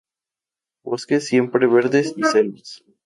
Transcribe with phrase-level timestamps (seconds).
[0.83, 2.83] Bosques siempre verdes y selvas.